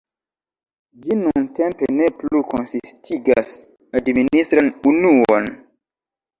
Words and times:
Ĝi 1.03 1.17
nuntempe 1.19 1.89
ne 1.99 2.09
plu 2.23 2.41
konsistigas 2.55 3.55
administran 4.03 4.75
unuon. 4.95 5.51